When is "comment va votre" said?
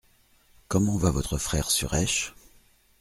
0.67-1.37